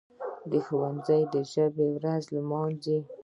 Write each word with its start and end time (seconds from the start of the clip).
ښوونځي 0.65 1.21
دي 1.31 1.31
د 1.33 1.35
ژبي 1.51 1.87
ورځ 1.95 2.23
ولمانځي. 2.29 2.99